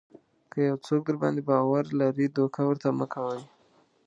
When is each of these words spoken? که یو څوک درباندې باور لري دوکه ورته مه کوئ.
که 0.51 0.59
یو 0.69 0.77
څوک 0.85 1.01
درباندې 1.07 1.41
باور 1.49 1.83
لري 1.99 2.25
دوکه 2.35 2.61
ورته 2.67 2.87
مه 2.99 3.05
کوئ. 3.13 3.41